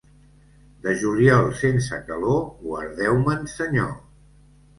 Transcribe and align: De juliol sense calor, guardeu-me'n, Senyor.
De 0.85 0.93
juliol 1.01 1.45
sense 1.59 1.99
calor, 2.07 2.41
guardeu-me'n, 2.65 3.45
Senyor. 3.61 3.95